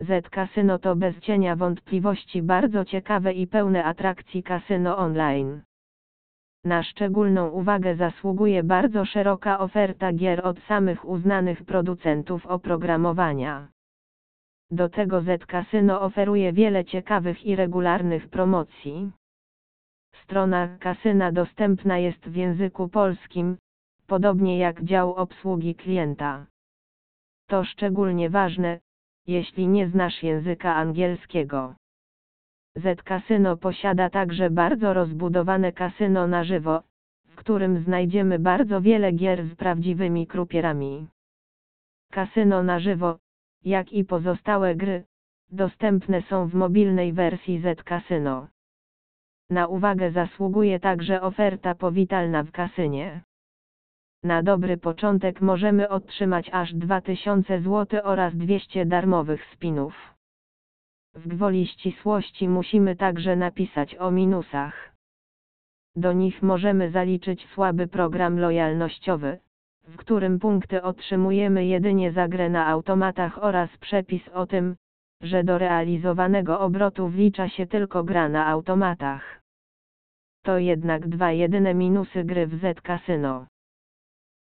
[0.00, 5.62] Z Casino to bez cienia wątpliwości bardzo ciekawe i pełne atrakcji kasyno online.
[6.64, 13.68] Na szczególną uwagę zasługuje bardzo szeroka oferta gier od samych uznanych producentów oprogramowania.
[14.70, 19.12] Do tego Z Casino oferuje wiele ciekawych i regularnych promocji.
[20.22, 23.56] Strona kasyna dostępna jest w języku polskim,
[24.06, 26.46] podobnie jak dział obsługi klienta.
[27.48, 28.80] To szczególnie ważne,
[29.28, 31.74] jeśli nie znasz języka angielskiego.
[32.76, 36.82] Z Casino posiada także bardzo rozbudowane kasyno na żywo,
[37.26, 41.06] w którym znajdziemy bardzo wiele gier z prawdziwymi krupierami.
[42.10, 43.18] Kasyno na żywo,
[43.64, 45.04] jak i pozostałe gry,
[45.50, 48.48] dostępne są w mobilnej wersji Z Casino.
[49.50, 53.22] Na uwagę zasługuje także oferta powitalna w kasynie.
[54.22, 59.94] Na dobry początek możemy otrzymać aż 2000 zł oraz 200 darmowych spinów.
[61.14, 64.94] W gwoli ścisłości musimy także napisać o minusach.
[65.96, 69.38] Do nich możemy zaliczyć słaby program lojalnościowy,
[69.88, 74.76] w którym punkty otrzymujemy jedynie za grę na automatach oraz przepis o tym,
[75.22, 79.42] że do realizowanego obrotu wlicza się tylko gra na automatach.
[80.42, 83.46] To jednak dwa jedyne minusy gry w Z Casino.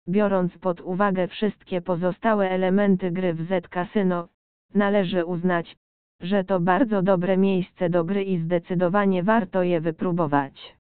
[0.08, 4.28] Biorąc pod uwagę wszystkie pozostałe elementy gry w Z Casino,
[4.74, 5.76] należy uznać,
[6.20, 10.76] że to bardzo dobre miejsce do gry i zdecydowanie warto je wypróbować.